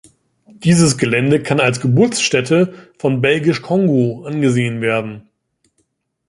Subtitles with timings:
[0.47, 5.29] Dieses Gelände kann als Geburtsstätte von Belgisch-Kongo angesehen werden.